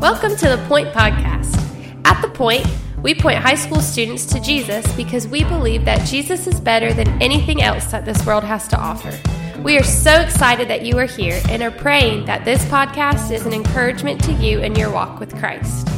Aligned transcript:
Welcome 0.00 0.36
to 0.36 0.48
the 0.48 0.64
Point 0.68 0.92
Podcast. 0.92 1.56
At 2.04 2.22
the 2.22 2.28
Point, 2.28 2.64
we 3.02 3.16
point 3.16 3.38
high 3.38 3.56
school 3.56 3.80
students 3.80 4.26
to 4.26 4.38
Jesus 4.38 4.86
because 4.92 5.26
we 5.26 5.42
believe 5.42 5.84
that 5.86 6.06
Jesus 6.06 6.46
is 6.46 6.60
better 6.60 6.94
than 6.94 7.20
anything 7.20 7.62
else 7.62 7.86
that 7.86 8.04
this 8.04 8.24
world 8.24 8.44
has 8.44 8.68
to 8.68 8.78
offer. 8.78 9.12
We 9.60 9.76
are 9.76 9.82
so 9.82 10.20
excited 10.20 10.68
that 10.68 10.86
you 10.86 10.96
are 10.98 11.06
here 11.06 11.42
and 11.48 11.64
are 11.64 11.72
praying 11.72 12.26
that 12.26 12.44
this 12.44 12.64
podcast 12.66 13.32
is 13.32 13.44
an 13.44 13.52
encouragement 13.52 14.22
to 14.22 14.32
you 14.34 14.60
in 14.60 14.76
your 14.76 14.92
walk 14.92 15.18
with 15.18 15.34
Christ. 15.34 15.88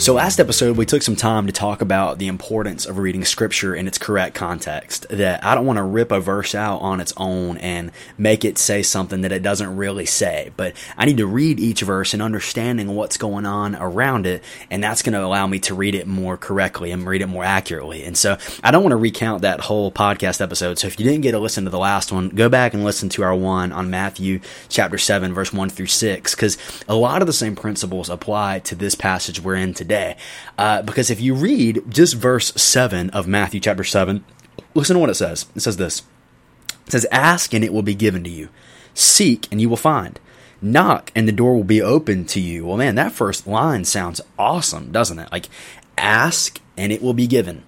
So, 0.00 0.14
last 0.14 0.40
episode, 0.40 0.78
we 0.78 0.86
took 0.86 1.02
some 1.02 1.14
time 1.14 1.46
to 1.46 1.52
talk 1.52 1.82
about 1.82 2.16
the 2.16 2.26
importance 2.26 2.86
of 2.86 2.96
reading 2.96 3.22
scripture 3.22 3.74
in 3.74 3.86
its 3.86 3.98
correct 3.98 4.34
context. 4.34 5.06
That 5.10 5.44
I 5.44 5.54
don't 5.54 5.66
want 5.66 5.76
to 5.76 5.82
rip 5.82 6.10
a 6.10 6.20
verse 6.20 6.54
out 6.54 6.78
on 6.78 7.02
its 7.02 7.12
own 7.18 7.58
and 7.58 7.92
make 8.16 8.42
it 8.42 8.56
say 8.56 8.82
something 8.82 9.20
that 9.20 9.30
it 9.30 9.42
doesn't 9.42 9.76
really 9.76 10.06
say, 10.06 10.52
but 10.56 10.72
I 10.96 11.04
need 11.04 11.18
to 11.18 11.26
read 11.26 11.60
each 11.60 11.82
verse 11.82 12.14
and 12.14 12.22
understanding 12.22 12.94
what's 12.94 13.18
going 13.18 13.44
on 13.44 13.76
around 13.76 14.24
it, 14.24 14.42
and 14.70 14.82
that's 14.82 15.02
going 15.02 15.12
to 15.12 15.22
allow 15.22 15.46
me 15.46 15.58
to 15.60 15.74
read 15.74 15.94
it 15.94 16.06
more 16.06 16.38
correctly 16.38 16.92
and 16.92 17.06
read 17.06 17.20
it 17.20 17.26
more 17.26 17.44
accurately. 17.44 18.02
And 18.02 18.16
so, 18.16 18.38
I 18.64 18.70
don't 18.70 18.82
want 18.82 18.92
to 18.92 18.96
recount 18.96 19.42
that 19.42 19.60
whole 19.60 19.92
podcast 19.92 20.40
episode. 20.40 20.78
So, 20.78 20.86
if 20.86 20.98
you 20.98 21.04
didn't 21.04 21.20
get 21.20 21.32
to 21.32 21.38
listen 21.38 21.64
to 21.64 21.70
the 21.70 21.78
last 21.78 22.10
one, 22.10 22.30
go 22.30 22.48
back 22.48 22.72
and 22.72 22.84
listen 22.84 23.10
to 23.10 23.22
our 23.22 23.34
one 23.34 23.70
on 23.70 23.90
Matthew 23.90 24.40
chapter 24.70 24.96
7, 24.96 25.34
verse 25.34 25.52
1 25.52 25.68
through 25.68 25.88
6, 25.88 26.34
because 26.34 26.56
a 26.88 26.94
lot 26.94 27.20
of 27.20 27.26
the 27.26 27.34
same 27.34 27.54
principles 27.54 28.08
apply 28.08 28.60
to 28.60 28.74
this 28.74 28.94
passage 28.94 29.42
we're 29.42 29.56
in 29.56 29.74
today 29.74 29.89
Uh, 30.58 30.82
because 30.82 31.10
if 31.10 31.20
you 31.20 31.34
read 31.34 31.82
just 31.88 32.14
verse 32.14 32.52
7 32.54 33.10
of 33.10 33.26
Matthew 33.26 33.60
chapter 33.60 33.84
7, 33.84 34.24
listen 34.74 34.94
to 34.94 35.00
what 35.00 35.10
it 35.10 35.14
says. 35.14 35.46
It 35.54 35.60
says 35.60 35.76
this 35.76 36.02
It 36.86 36.92
says, 36.92 37.06
Ask 37.10 37.54
and 37.54 37.64
it 37.64 37.72
will 37.72 37.82
be 37.82 37.94
given 37.94 38.24
to 38.24 38.30
you, 38.30 38.48
seek 38.94 39.50
and 39.50 39.60
you 39.60 39.68
will 39.68 39.76
find. 39.76 40.18
Knock 40.62 41.10
and 41.14 41.26
the 41.26 41.32
door 41.32 41.56
will 41.56 41.64
be 41.64 41.80
open 41.80 42.26
to 42.26 42.40
you. 42.40 42.66
Well, 42.66 42.76
man, 42.76 42.94
that 42.96 43.12
first 43.12 43.46
line 43.46 43.84
sounds 43.84 44.20
awesome, 44.38 44.92
doesn't 44.92 45.18
it? 45.18 45.32
Like, 45.32 45.48
ask 45.96 46.60
and 46.76 46.92
it 46.92 47.02
will 47.02 47.14
be 47.14 47.26
given. 47.26 47.64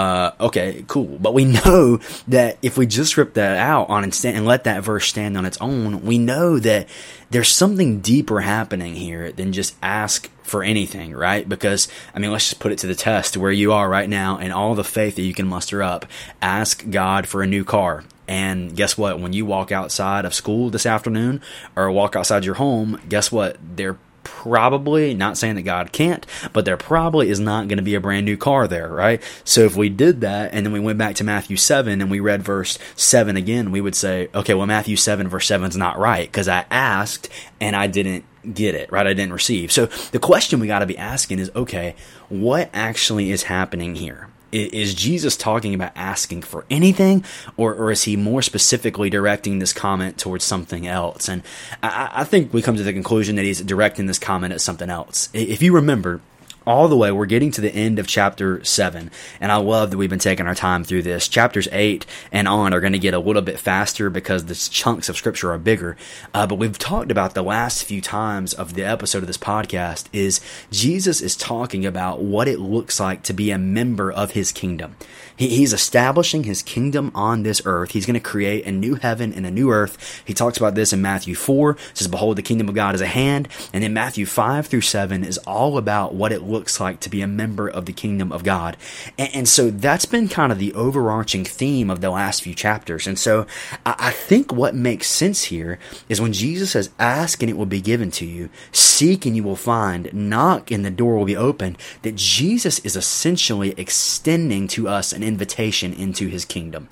Uh, 0.00 0.32
okay, 0.40 0.82
cool. 0.88 1.18
But 1.20 1.34
we 1.34 1.44
know 1.66 2.00
that 2.28 2.56
if 2.62 2.78
we 2.78 2.86
just 2.86 3.18
rip 3.18 3.34
that 3.34 3.58
out 3.58 3.90
on 3.90 4.02
and 4.02 4.46
let 4.46 4.64
that 4.64 4.82
verse 4.82 5.06
stand 5.06 5.36
on 5.36 5.44
its 5.44 5.58
own, 5.60 6.06
we 6.06 6.16
know 6.16 6.58
that 6.58 6.88
there's 7.28 7.50
something 7.50 8.00
deeper 8.00 8.40
happening 8.40 8.94
here 8.94 9.30
than 9.30 9.52
just 9.52 9.76
ask 9.82 10.30
for 10.42 10.64
anything, 10.64 11.12
right? 11.12 11.46
Because, 11.46 11.86
I 12.14 12.18
mean, 12.18 12.32
let's 12.32 12.48
just 12.48 12.60
put 12.60 12.72
it 12.72 12.78
to 12.78 12.86
the 12.86 12.94
test 12.94 13.36
where 13.36 13.52
you 13.52 13.74
are 13.74 13.90
right 13.90 14.08
now 14.08 14.38
and 14.38 14.54
all 14.54 14.74
the 14.74 14.84
faith 14.84 15.16
that 15.16 15.22
you 15.22 15.34
can 15.34 15.46
muster 15.46 15.82
up. 15.82 16.06
Ask 16.40 16.88
God 16.88 17.28
for 17.28 17.42
a 17.42 17.46
new 17.46 17.62
car. 17.62 18.02
And 18.26 18.74
guess 18.74 18.96
what? 18.96 19.20
When 19.20 19.34
you 19.34 19.44
walk 19.44 19.70
outside 19.70 20.24
of 20.24 20.32
school 20.32 20.70
this 20.70 20.86
afternoon 20.86 21.42
or 21.76 21.90
walk 21.90 22.16
outside 22.16 22.46
your 22.46 22.54
home, 22.54 22.98
guess 23.06 23.30
what? 23.30 23.58
There 23.76 23.98
probably, 24.42 25.12
not 25.12 25.36
saying 25.36 25.56
that 25.56 25.62
God 25.62 25.92
can't, 25.92 26.24
but 26.54 26.64
there 26.64 26.78
probably 26.78 27.28
is 27.28 27.38
not 27.38 27.68
going 27.68 27.76
to 27.76 27.82
be 27.82 27.94
a 27.94 28.00
brand 28.00 28.24
new 28.24 28.38
car 28.38 28.66
there, 28.66 28.88
right? 28.88 29.22
So 29.44 29.60
if 29.60 29.76
we 29.76 29.90
did 29.90 30.22
that 30.22 30.54
and 30.54 30.64
then 30.64 30.72
we 30.72 30.80
went 30.80 30.96
back 30.96 31.14
to 31.16 31.24
Matthew 31.24 31.58
7 31.58 32.00
and 32.00 32.10
we 32.10 32.20
read 32.20 32.42
verse 32.42 32.78
7 32.96 33.36
again, 33.36 33.70
we 33.70 33.82
would 33.82 33.94
say, 33.94 34.30
okay, 34.34 34.54
well, 34.54 34.66
Matthew 34.66 34.96
7 34.96 35.28
verse 35.28 35.46
7 35.46 35.68
is 35.68 35.76
not 35.76 35.98
right 35.98 36.26
because 36.26 36.48
I 36.48 36.64
asked 36.70 37.28
and 37.60 37.76
I 37.76 37.86
didn't 37.86 38.24
get 38.54 38.74
it, 38.74 38.90
right? 38.90 39.06
I 39.06 39.12
didn't 39.12 39.34
receive. 39.34 39.70
So 39.70 39.86
the 39.86 40.18
question 40.18 40.58
we 40.58 40.66
got 40.66 40.78
to 40.78 40.86
be 40.86 40.96
asking 40.96 41.38
is, 41.38 41.50
okay, 41.54 41.94
what 42.30 42.70
actually 42.72 43.30
is 43.30 43.42
happening 43.42 43.94
here? 43.94 44.29
Is 44.52 44.94
Jesus 44.94 45.36
talking 45.36 45.74
about 45.74 45.92
asking 45.94 46.42
for 46.42 46.64
anything, 46.70 47.24
or, 47.56 47.74
or 47.74 47.90
is 47.90 48.04
he 48.04 48.16
more 48.16 48.42
specifically 48.42 49.10
directing 49.10 49.58
this 49.58 49.72
comment 49.72 50.18
towards 50.18 50.44
something 50.44 50.86
else? 50.86 51.28
And 51.28 51.42
I, 51.82 52.10
I 52.12 52.24
think 52.24 52.52
we 52.52 52.62
come 52.62 52.76
to 52.76 52.82
the 52.82 52.92
conclusion 52.92 53.36
that 53.36 53.44
he's 53.44 53.60
directing 53.60 54.06
this 54.06 54.18
comment 54.18 54.52
at 54.52 54.60
something 54.60 54.90
else. 54.90 55.28
If 55.32 55.62
you 55.62 55.74
remember, 55.74 56.20
all 56.66 56.88
the 56.88 56.96
way. 56.96 57.10
We're 57.12 57.26
getting 57.26 57.50
to 57.52 57.60
the 57.60 57.74
end 57.74 57.98
of 57.98 58.06
chapter 58.06 58.62
7, 58.64 59.10
and 59.40 59.52
I 59.52 59.56
love 59.56 59.90
that 59.90 59.96
we've 59.96 60.10
been 60.10 60.18
taking 60.18 60.46
our 60.46 60.54
time 60.54 60.84
through 60.84 61.02
this. 61.02 61.28
Chapters 61.28 61.68
8 61.72 62.06
and 62.32 62.48
on 62.48 62.74
are 62.74 62.80
going 62.80 62.92
to 62.92 62.98
get 62.98 63.14
a 63.14 63.18
little 63.18 63.42
bit 63.42 63.58
faster 63.58 64.10
because 64.10 64.44
the 64.44 64.54
chunks 64.54 65.08
of 65.08 65.16
scripture 65.16 65.52
are 65.52 65.58
bigger. 65.58 65.96
Uh, 66.34 66.46
but 66.46 66.56
we've 66.56 66.78
talked 66.78 67.10
about 67.10 67.34
the 67.34 67.42
last 67.42 67.84
few 67.84 68.00
times 68.00 68.52
of 68.52 68.74
the 68.74 68.84
episode 68.84 69.18
of 69.18 69.26
this 69.26 69.38
podcast 69.38 70.06
is 70.12 70.40
Jesus 70.70 71.20
is 71.20 71.36
talking 71.36 71.86
about 71.86 72.20
what 72.20 72.48
it 72.48 72.58
looks 72.58 73.00
like 73.00 73.22
to 73.24 73.32
be 73.32 73.50
a 73.50 73.58
member 73.58 74.10
of 74.10 74.32
his 74.32 74.52
kingdom. 74.52 74.96
he's 75.36 75.72
establishing 75.72 76.44
his 76.44 76.62
kingdom 76.62 77.10
on 77.14 77.42
this 77.42 77.62
earth. 77.64 77.92
He's 77.92 78.06
going 78.06 78.14
to 78.14 78.20
create 78.20 78.66
a 78.66 78.72
new 78.72 78.96
heaven 78.96 79.32
and 79.32 79.46
a 79.46 79.50
new 79.50 79.70
earth. 79.70 80.22
He 80.24 80.34
talks 80.34 80.58
about 80.58 80.74
this 80.74 80.92
in 80.92 81.00
Matthew 81.00 81.34
4, 81.34 81.76
says, 81.94 82.08
Behold, 82.08 82.36
the 82.36 82.42
kingdom 82.42 82.68
of 82.68 82.74
God 82.74 82.94
is 82.94 83.00
a 83.00 83.06
hand. 83.06 83.48
And 83.72 83.82
then 83.82 83.94
Matthew 83.94 84.26
5 84.26 84.66
through 84.66 84.82
7 84.82 85.24
is 85.24 85.38
all 85.38 85.78
about 85.78 86.14
what 86.14 86.32
it 86.32 86.42
looks 86.50 86.80
like 86.80 87.00
to 87.00 87.08
be 87.08 87.22
a 87.22 87.26
member 87.26 87.68
of 87.68 87.86
the 87.86 87.92
kingdom 87.92 88.32
of 88.32 88.44
God. 88.44 88.76
And, 89.18 89.34
and 89.34 89.48
so 89.48 89.70
that's 89.70 90.06
been 90.06 90.28
kind 90.28 90.52
of 90.52 90.58
the 90.58 90.74
overarching 90.74 91.44
theme 91.44 91.90
of 91.90 92.00
the 92.00 92.10
last 92.10 92.42
few 92.42 92.54
chapters. 92.54 93.06
And 93.06 93.18
so 93.18 93.46
I, 93.86 93.94
I 93.98 94.10
think 94.10 94.52
what 94.52 94.74
makes 94.74 95.06
sense 95.06 95.44
here 95.44 95.78
is 96.08 96.20
when 96.20 96.32
Jesus 96.32 96.72
says, 96.72 96.90
Ask 96.98 97.42
and 97.42 97.50
it 97.50 97.56
will 97.56 97.66
be 97.66 97.80
given 97.80 98.10
to 98.12 98.26
you, 98.26 98.50
seek 98.72 99.26
and 99.26 99.36
you 99.36 99.42
will 99.42 99.56
find, 99.56 100.12
knock 100.12 100.70
and 100.70 100.84
the 100.84 100.90
door 100.90 101.16
will 101.16 101.24
be 101.24 101.36
opened, 101.36 101.78
that 102.02 102.16
Jesus 102.16 102.78
is 102.80 102.96
essentially 102.96 103.74
extending 103.76 104.68
to 104.68 104.88
us 104.88 105.12
an 105.12 105.22
invitation 105.22 105.92
into 105.92 106.28
his 106.28 106.44
kingdom. 106.44 106.88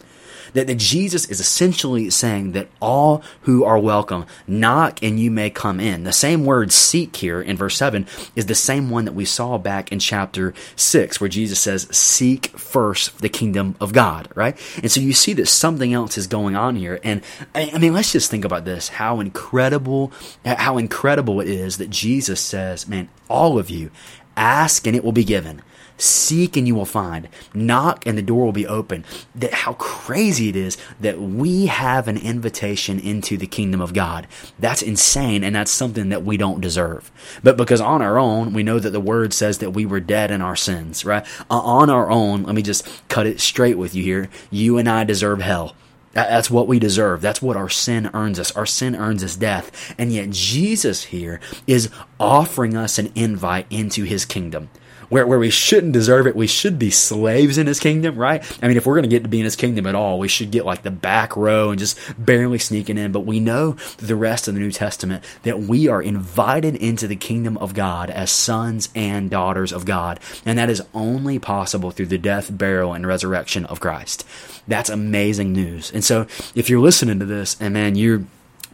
That, 0.55 0.67
that 0.67 0.79
Jesus 0.79 1.27
is 1.27 1.41
essentially 1.41 2.11
saying 2.11 2.53
that 2.53 2.69
all 2.81 3.23
who 3.43 3.65
are 3.65 3.79
welcome, 3.79 4.27
knock 4.47 5.03
and 5.03 5.19
you 5.19 5.31
may 5.31 5.51
come 5.51 5.81
in. 5.81 6.05
The 6.05 6.13
same 6.13 6.45
word 6.45 6.73
seek 6.73 7.17
here 7.17 7.41
in 7.41 7.57
verse 7.57 7.77
7 7.77 8.07
is 8.35 8.47
the 8.47 8.55
same 8.55 8.91
one 8.91 9.05
that 9.05 9.13
we 9.13 9.25
saw 9.25 9.59
back 9.59 9.93
in 9.93 9.99
chapter 9.99 10.55
6, 10.77 11.21
where 11.21 11.29
Jesus 11.29 11.61
says, 11.61 11.89
Seek 11.97 12.49
first 12.59 13.21
the 13.21 13.29
kingdom 13.29 13.77
of 13.81 13.93
God, 13.93 14.29
right? 14.35 14.59
And 14.83 14.91
so 14.91 15.01
you 15.01 15.13
see 15.13 15.33
that 15.35 15.47
something 15.47 15.93
else 15.93 16.19
is 16.19 16.27
going 16.27 16.57
on 16.57 16.77
here. 16.77 17.01
And 17.03 17.23
I 17.55 17.79
mean, 17.79 17.93
let's 17.93 18.13
just 18.13 18.31
think 18.31 18.45
about 18.45 18.65
this 18.65 18.89
how 18.89 19.21
incredible, 19.21 20.13
how 20.45 20.79
incredible 20.79 21.41
it 21.41 21.49
is 21.49 21.79
that 21.79 21.91
Jesus 21.91 22.41
says, 22.41 22.89
Man, 22.89 23.09
all 23.29 23.59
of 23.59 23.71
you, 23.71 23.91
ask 24.37 24.87
and 24.87 24.97
it 24.97 25.05
will 25.05 25.13
be 25.13 25.25
given. 25.25 25.63
Seek 25.99 26.57
and 26.57 26.67
you 26.67 26.77
will 26.77 26.85
find. 26.85 27.29
Knock 27.53 28.07
and 28.07 28.17
the 28.17 28.23
door 28.23 28.45
will 28.45 28.53
be 28.53 28.67
open. 28.67 29.05
That 29.35 29.53
how 29.53 29.75
crazy 29.75 30.49
it 30.49 30.57
is 30.57 30.79
that 31.01 31.21
we 31.21 31.67
have 31.67 32.07
an 32.07 32.17
invitation 32.17 33.01
into 33.01 33.37
the 33.37 33.49
kingdom 33.49 33.81
of 33.81 33.95
God. 33.95 34.29
That's 34.59 34.81
insane 34.81 35.43
and 35.43 35.57
that's 35.57 35.73
something 35.73 36.09
that 36.11 36.25
we 36.25 36.37
don't 36.37 36.61
deserve. 36.61 37.11
But 37.43 37.57
because 37.57 37.81
on 37.81 38.01
our 38.01 38.19
own, 38.19 38.53
we 38.53 38.63
know 38.63 38.79
that 38.79 38.91
the 38.91 39.01
word 39.01 39.33
says 39.33 39.59
that 39.59 39.73
we 39.73 39.85
were 39.85 40.01
dead 40.01 40.31
in 40.31 40.41
our 40.41 40.57
sins, 40.57 41.05
right? 41.05 41.27
Uh, 41.51 41.59
on 41.59 41.91
our 41.91 42.09
own, 42.11 42.45
let 42.45 42.55
me 42.55 42.63
just 42.63 42.87
cut 43.09 43.27
it 43.27 43.41
straight 43.41 43.77
with 43.77 43.95
you 43.95 44.03
here. 44.05 44.31
You 44.51 44.79
and 44.79 44.89
I 44.89 45.05
deserve 45.05 45.41
hell. 45.41 45.75
That's 46.13 46.51
what 46.51 46.67
we 46.67 46.79
deserve. 46.79 47.21
That's 47.21 47.43
what 47.43 47.57
our 47.57 47.69
sin 47.69 48.11
earns 48.15 48.41
us. 48.41 48.51
Our 48.53 48.67
sin 48.67 48.97
earns 48.97 49.23
us 49.23 49.37
death. 49.37 49.95
And 49.99 50.13
yet 50.13 50.31
Jesus 50.31 51.05
here 51.05 51.39
is 51.67 51.91
offering 52.19 52.77
us 52.77 52.99
an 52.99 53.13
invite 53.15 53.67
into 53.71 54.05
his 54.05 54.25
kingdom 54.25 54.71
where, 55.09 55.27
where 55.27 55.39
we 55.39 55.51
shouldn't 55.51 55.93
deserve 55.93 56.27
it. 56.27 56.37
We 56.37 56.47
should 56.47 56.79
be 56.79 56.91
slaves 56.91 57.59
in 57.59 57.67
his 57.67 57.81
kingdom, 57.81 58.17
right? 58.17 58.43
I 58.63 58.69
mean, 58.69 58.77
if 58.77 58.87
we're 58.87 58.95
going 58.95 59.05
to 59.05 59.09
get 59.09 59.23
to 59.23 59.29
be 59.29 59.39
in 59.39 59.45
his 59.45 59.57
kingdom 59.57 59.87
at 59.87 59.95
all, 59.95 60.19
we 60.19 60.29
should 60.29 60.51
get 60.51 60.67
like 60.67 60.83
the 60.83 60.91
back 60.91 61.37
row 61.37 61.71
and 61.71 61.79
just 61.79 61.99
barely 62.19 62.59
sneaking 62.59 62.99
in. 62.99 63.13
But 63.13 63.21
we 63.21 63.41
know 63.41 63.73
the 63.99 64.17
rest 64.17 64.49
of 64.49 64.55
the 64.55 64.61
New 64.61 64.73
Testament 64.73 65.25
that 65.43 65.61
we 65.61 65.89
are 65.89 66.03
invited 66.03 66.77
into 66.77 67.07
the 67.07 67.17
kingdom 67.17 67.57
of 67.59 67.75
God 67.75 68.11
as 68.11 68.31
sons 68.31 68.89
and 68.95 69.31
daughters 69.31 69.73
of 69.73 69.85
God. 69.85 70.21
And 70.45 70.59
that 70.59 70.71
is 70.71 70.83
only 70.95 71.39
possible 71.39 71.91
through 71.91 72.07
the 72.07 72.19
death, 72.19 72.57
burial, 72.57 72.93
and 72.93 73.07
resurrection 73.07 73.65
of 73.67 73.81
Christ. 73.81 74.27
That's 74.67 74.91
amazing 74.91 75.53
news. 75.53 75.91
And 75.93 76.05
so 76.05 76.27
if 76.55 76.69
you're 76.69 76.81
listening 76.81 77.19
to 77.21 77.25
this 77.25 77.57
and 77.61 77.75
man, 77.75 77.95
you're 77.95 78.25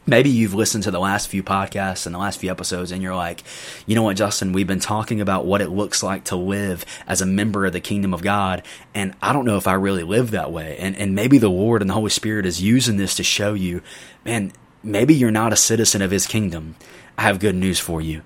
maybe 0.07 0.31
you've 0.31 0.55
listened 0.55 0.85
to 0.85 0.91
the 0.91 1.01
last 1.01 1.29
few 1.29 1.43
podcasts 1.43 2.07
and 2.07 2.15
the 2.15 2.19
last 2.19 2.39
few 2.39 2.51
episodes 2.51 2.93
and 2.93 3.03
you're 3.03 3.15
like, 3.15 3.43
you 3.87 3.95
know 3.95 4.03
what, 4.03 4.17
Justin, 4.17 4.53
we've 4.53 4.67
been 4.67 4.81
talking 4.81 5.21
about 5.21 5.47
what 5.47 5.61
it 5.61 5.71
looks 5.71 6.03
like 6.03 6.25
to 6.25 6.37
live 6.37 6.85
as 7.07 7.21
a 7.21 7.27
member 7.27 7.67
of 7.67 7.73
the 7.73 7.81
kingdom 7.81 8.13
of 8.13 8.23
God. 8.23 8.63
And 8.95 9.15
I 9.23 9.33
don't 9.33 9.45
know 9.45 9.57
if 9.57 9.67
I 9.67 9.75
really 9.75 10.03
live 10.03 10.33
that 10.33 10.53
way. 10.53 10.77
And, 10.79 10.97
and 10.97 11.15
maybe 11.15 11.39
the 11.39 11.49
Lord 11.49 11.81
and 11.81 11.89
the 11.89 11.95
Holy 11.95 12.11
Spirit 12.11 12.47
is 12.47 12.63
using 12.63 12.97
this 12.97 13.15
to 13.17 13.23
show 13.23 13.55
you, 13.55 13.83
man, 14.25 14.53
maybe 14.83 15.15
you're 15.15 15.31
not 15.31 15.53
a 15.53 15.57
citizen 15.57 16.03
of 16.03 16.11
his 16.11 16.27
kingdom. 16.27 16.77
I 17.17 17.23
have 17.23 17.39
good 17.41 17.55
news 17.55 17.79
for 17.79 18.01
you. 18.01 18.23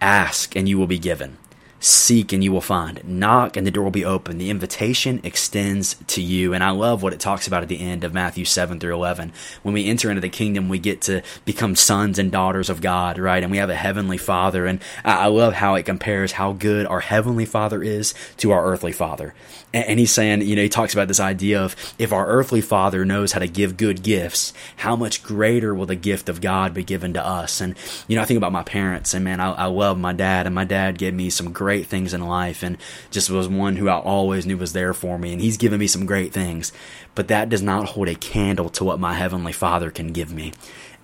Ask 0.00 0.54
and 0.56 0.68
you 0.68 0.78
will 0.78 0.86
be 0.86 0.98
given. 0.98 1.38
Seek 1.84 2.32
and 2.32 2.42
you 2.42 2.50
will 2.50 2.62
find. 2.62 3.04
Knock 3.04 3.58
and 3.58 3.66
the 3.66 3.70
door 3.70 3.84
will 3.84 3.90
be 3.90 4.06
open. 4.06 4.38
The 4.38 4.48
invitation 4.48 5.20
extends 5.22 5.96
to 6.06 6.22
you. 6.22 6.54
And 6.54 6.64
I 6.64 6.70
love 6.70 7.02
what 7.02 7.12
it 7.12 7.20
talks 7.20 7.46
about 7.46 7.62
at 7.62 7.68
the 7.68 7.78
end 7.78 8.04
of 8.04 8.14
Matthew 8.14 8.46
7 8.46 8.80
through 8.80 8.94
11. 8.94 9.34
When 9.62 9.74
we 9.74 9.86
enter 9.86 10.08
into 10.08 10.22
the 10.22 10.30
kingdom, 10.30 10.70
we 10.70 10.78
get 10.78 11.02
to 11.02 11.20
become 11.44 11.76
sons 11.76 12.18
and 12.18 12.32
daughters 12.32 12.70
of 12.70 12.80
God, 12.80 13.18
right? 13.18 13.42
And 13.42 13.52
we 13.52 13.58
have 13.58 13.68
a 13.68 13.74
heavenly 13.74 14.16
father. 14.16 14.64
And 14.64 14.80
I 15.04 15.26
love 15.26 15.52
how 15.52 15.74
it 15.74 15.82
compares 15.82 16.32
how 16.32 16.52
good 16.52 16.86
our 16.86 17.00
heavenly 17.00 17.44
father 17.44 17.82
is 17.82 18.14
to 18.38 18.52
our 18.52 18.64
earthly 18.64 18.92
father. 18.92 19.34
And 19.74 19.98
he's 19.98 20.12
saying, 20.12 20.42
you 20.42 20.54
know, 20.54 20.62
he 20.62 20.68
talks 20.68 20.94
about 20.94 21.08
this 21.08 21.18
idea 21.18 21.60
of 21.60 21.74
if 21.98 22.12
our 22.12 22.28
earthly 22.28 22.60
father 22.60 23.04
knows 23.04 23.32
how 23.32 23.40
to 23.40 23.48
give 23.48 23.76
good 23.76 24.04
gifts, 24.04 24.52
how 24.76 24.94
much 24.94 25.24
greater 25.24 25.74
will 25.74 25.86
the 25.86 25.96
gift 25.96 26.28
of 26.28 26.40
God 26.40 26.72
be 26.72 26.84
given 26.84 27.14
to 27.14 27.26
us? 27.26 27.60
And, 27.60 27.74
you 28.06 28.14
know, 28.14 28.22
I 28.22 28.24
think 28.24 28.38
about 28.38 28.52
my 28.52 28.62
parents 28.62 29.14
and 29.14 29.24
man, 29.24 29.40
I, 29.40 29.50
I 29.50 29.64
love 29.64 29.98
my 29.98 30.12
dad 30.12 30.46
and 30.46 30.54
my 30.54 30.64
dad 30.64 30.96
gave 30.96 31.12
me 31.12 31.28
some 31.28 31.52
great 31.74 31.86
things 31.88 32.14
in 32.14 32.24
life 32.24 32.62
and 32.62 32.78
just 33.10 33.28
was 33.28 33.48
one 33.48 33.74
who 33.74 33.88
I 33.88 33.98
always 33.98 34.46
knew 34.46 34.56
was 34.56 34.74
there 34.74 34.94
for 34.94 35.18
me. 35.18 35.32
And 35.32 35.42
he's 35.42 35.56
given 35.56 35.80
me 35.80 35.88
some 35.88 36.06
great 36.06 36.32
things, 36.32 36.72
but 37.16 37.26
that 37.26 37.48
does 37.48 37.62
not 37.62 37.88
hold 37.88 38.08
a 38.08 38.14
candle 38.14 38.68
to 38.70 38.84
what 38.84 39.00
my 39.00 39.14
heavenly 39.14 39.52
father 39.52 39.90
can 39.90 40.12
give 40.12 40.32
me. 40.32 40.52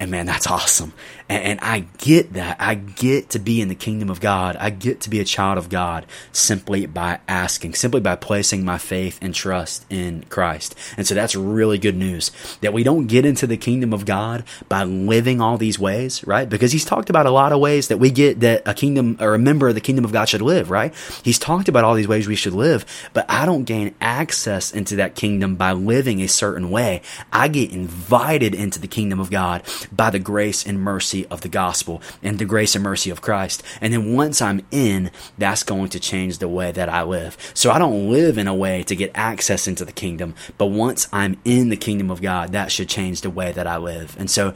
And 0.01 0.11
man, 0.11 0.25
that's 0.25 0.47
awesome. 0.47 0.95
And, 1.29 1.45
and, 1.45 1.61
I 1.61 1.81
get 1.99 2.33
that. 2.33 2.57
I 2.59 2.75
get 2.75 3.31
to 3.31 3.39
be 3.39 3.61
in 3.61 3.69
the 3.69 3.75
kingdom 3.75 4.09
of 4.09 4.19
God. 4.19 4.57
I 4.57 4.71
get 4.71 5.03
to 5.03 5.11
be 5.11 5.21
a 5.21 5.25
child 5.25 5.59
of 5.59 5.69
God 5.69 6.07
simply 6.33 6.87
by 6.87 7.21
asking, 7.29 7.75
simply 7.75 8.01
by 8.01 8.17
placing 8.17 8.65
my 8.65 8.79
faith 8.79 9.19
and 9.21 9.35
trust 9.35 9.85
in 9.91 10.25
Christ. 10.31 10.75
And 10.97 11.07
so 11.07 11.15
that's 11.15 11.37
really 11.37 11.79
good 11.79 11.97
news 11.97 12.31
that 12.63 12.73
we 12.73 12.83
don't 12.83 13.09
get 13.09 13.27
into 13.27 13.47
the 13.47 13.59
kingdom 13.59 13.93
of 13.93 14.07
God 14.07 14.43
by 14.71 14.85
living 14.85 15.43
all 15.43 15.59
these 15.59 15.79
ways, 15.79 16.27
right? 16.27 16.49
Because 16.49 16.73
he's 16.73 16.87
talked 16.87 17.11
about 17.11 17.27
a 17.27 17.31
lot 17.31 17.53
of 17.53 17.61
ways 17.61 17.89
that 17.89 17.99
we 17.99 18.11
get 18.11 18.41
that 18.41 18.63
a 18.67 18.73
kingdom 18.73 19.19
or 19.21 19.35
a 19.35 19.39
member 19.39 19.69
of 19.69 19.75
the 19.75 19.83
kingdom 19.83 20.07
of 20.07 20.13
God 20.13 20.31
should 20.31 20.43
live, 20.43 20.71
right? 20.71 20.95
He's 21.23 21.39
talked 21.39 21.69
about 21.69 21.85
all 21.85 21.95
these 21.95 22.09
ways 22.09 22.27
we 22.27 22.37
should 22.37 22.55
live, 22.55 22.87
but 23.13 23.27
I 23.29 23.45
don't 23.45 23.65
gain 23.65 23.95
access 24.01 24.73
into 24.73 24.97
that 24.97 25.15
kingdom 25.15 25.57
by 25.57 25.73
living 25.73 26.23
a 26.23 26.29
certain 26.29 26.71
way. 26.71 27.03
I 27.31 27.49
get 27.49 27.71
invited 27.71 28.55
into 28.55 28.81
the 28.81 28.89
kingdom 28.89 29.21
of 29.21 29.31
God 29.31 29.63
by 29.93 30.11
the 30.11 30.19
grace 30.19 30.67
and 30.67 30.81
mercy 30.81 31.27
of 31.27 31.41
the 31.41 31.49
gospel 31.49 32.03
and 32.23 32.39
the 32.39 32.45
grace 32.45 32.75
and 32.75 32.85
mercy 32.85 33.11
of 33.11 33.21
Christ. 33.21 33.63
And 33.81 33.93
then 33.93 34.15
once 34.15 34.41
I'm 34.41 34.65
in, 34.71 35.11
that's 35.39 35.63
going 35.63 35.89
to 35.91 36.01
change 36.01 36.39
the 36.39 36.49
way 36.49 36.73
that 36.73 36.89
I 36.89 37.03
live. 37.03 37.37
So 37.55 37.71
I 37.71 37.79
don't 37.79 38.11
live 38.11 38.39
in 38.39 38.49
a 38.49 38.55
way 38.55 38.83
to 38.85 38.97
get 38.97 39.11
access 39.15 39.67
into 39.67 39.85
the 39.85 39.93
kingdom, 39.93 40.35
but 40.59 40.67
once 40.67 41.09
I'm 41.13 41.39
in 41.45 41.69
the 41.69 41.77
kingdom 41.77 42.11
of 42.11 42.23
God, 42.23 42.53
that 42.53 42.73
should 42.73 42.89
change 42.89 43.21
the 43.21 43.31
way 43.31 43.53
that 43.53 43.67
I 43.67 43.77
live. 43.77 44.17
And 44.19 44.31
so 44.31 44.55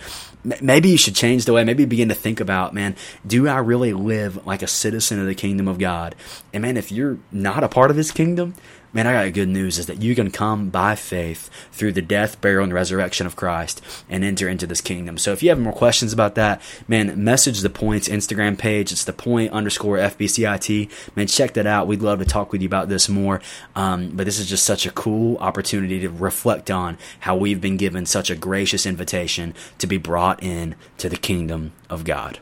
maybe 0.61 0.91
you 0.91 0.99
should 0.99 1.15
change 1.15 1.45
the 1.45 1.53
way, 1.53 1.65
maybe 1.65 1.85
begin 1.85 2.09
to 2.09 2.15
think 2.15 2.41
about, 2.41 2.75
man, 2.75 2.97
do 3.27 3.49
I 3.49 3.59
really 3.59 3.93
live 3.93 4.47
like 4.47 4.63
a 4.63 4.67
citizen 4.67 5.19
of 5.19 5.27
the 5.27 5.35
kingdom 5.35 5.69
of 5.69 5.79
God? 5.79 6.15
And 6.53 6.63
man, 6.63 6.77
if 6.77 6.93
you're 6.93 7.19
not 7.33 7.65
a 7.65 7.69
part 7.69 7.91
of 7.91 7.97
his 7.97 8.13
kingdom, 8.13 8.55
man, 8.94 9.06
I 9.06 9.25
got 9.25 9.35
good 9.35 9.49
news 9.49 9.79
is 9.79 9.87
that 9.87 10.00
you 10.00 10.14
can 10.14 10.31
come 10.31 10.70
by 10.70 10.94
faith 10.94 11.50
through 11.73 11.93
the 11.93 12.00
death, 12.00 12.41
burial, 12.41 12.62
and 12.62 12.73
resurrection 12.73 13.26
of 13.26 13.37
Christ 13.37 13.82
and 14.08 14.25
enter 14.25 14.49
into 14.49 14.67
this 14.67 14.81
kingdom. 14.81 15.19
So 15.19 15.32
if 15.32 15.43
you 15.43 15.49
have 15.50 15.58
more 15.58 15.73
questions 15.73 16.12
about 16.12 16.37
that, 16.37 16.62
man, 16.87 17.23
message 17.23 17.61
the 17.61 17.70
Points 17.70 18.08
Instagram 18.08 18.56
page. 18.56 18.93
It's 18.93 19.05
the 19.05 19.12
point 19.12 19.52
underscore 19.52 19.99
FBCIT. 19.99 20.91
Man, 21.17 21.26
check 21.26 21.55
that 21.55 21.67
out. 21.67 21.88
We'd 21.88 22.02
love 22.02 22.20
to 22.20 22.25
talk 22.25 22.52
with 22.52 22.62
you 22.62 22.69
about 22.69 22.88
this 22.88 23.08
more. 23.08 23.41
Um, 23.75 24.11
but 24.11 24.25
this 24.25 24.38
is 24.38 24.49
just 24.49 24.64
such 24.64 24.87
a 24.87 24.91
cool 24.91 25.37
opportunity 25.38 26.00
to 26.00 26.08
reflect 26.08 26.70
on 26.70 26.96
how 27.20 27.37
we've 27.37 27.61
been 27.61 27.76
given 27.76 28.06
such 28.06 28.31
a 28.31 28.37
gracious 28.37 28.87
invitation 28.87 29.55
to 29.79 29.87
be 29.87 29.99
brought 29.99 30.43
in 30.43 30.76
to 30.99 31.08
the 31.08 31.17
kingdom 31.17 31.73
of 31.91 32.05
God. 32.05 32.38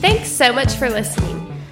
Thanks 0.00 0.30
so 0.30 0.52
much 0.52 0.74
for 0.74 0.88
listening. 0.90 1.47